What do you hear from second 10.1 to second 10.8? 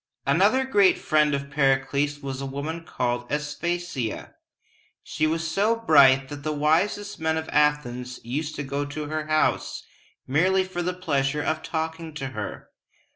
merely